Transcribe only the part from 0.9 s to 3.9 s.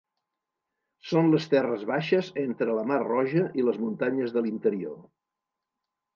Són les terres baixes entre la mar Roja i les